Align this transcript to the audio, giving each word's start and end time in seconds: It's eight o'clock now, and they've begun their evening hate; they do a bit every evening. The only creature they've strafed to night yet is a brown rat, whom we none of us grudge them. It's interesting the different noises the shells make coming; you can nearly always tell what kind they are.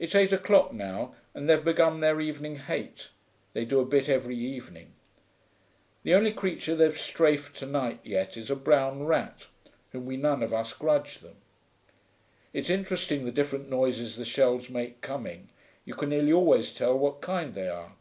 It's 0.00 0.16
eight 0.16 0.32
o'clock 0.32 0.72
now, 0.72 1.14
and 1.32 1.48
they've 1.48 1.64
begun 1.64 2.00
their 2.00 2.20
evening 2.20 2.56
hate; 2.56 3.10
they 3.52 3.64
do 3.64 3.78
a 3.78 3.84
bit 3.84 4.08
every 4.08 4.34
evening. 4.36 4.94
The 6.02 6.14
only 6.14 6.32
creature 6.32 6.74
they've 6.74 6.98
strafed 6.98 7.56
to 7.58 7.66
night 7.66 8.00
yet 8.02 8.36
is 8.36 8.50
a 8.50 8.56
brown 8.56 9.04
rat, 9.04 9.46
whom 9.92 10.06
we 10.06 10.16
none 10.16 10.42
of 10.42 10.52
us 10.52 10.72
grudge 10.72 11.18
them. 11.20 11.36
It's 12.52 12.68
interesting 12.68 13.24
the 13.26 13.30
different 13.30 13.70
noises 13.70 14.16
the 14.16 14.24
shells 14.24 14.70
make 14.70 15.02
coming; 15.02 15.50
you 15.84 15.94
can 15.94 16.08
nearly 16.08 16.32
always 16.32 16.74
tell 16.74 16.98
what 16.98 17.20
kind 17.20 17.54
they 17.54 17.68
are. 17.68 17.92